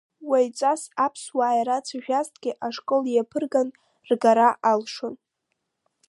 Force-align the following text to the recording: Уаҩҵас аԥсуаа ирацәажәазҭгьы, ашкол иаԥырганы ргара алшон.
Уаҩҵас 0.29 0.81
аԥсуаа 1.05 1.57
ирацәажәазҭгьы, 1.59 2.51
ашкол 2.67 3.03
иаԥырганы 3.09 3.71
ргара 4.09 4.49
алшон. 4.69 5.15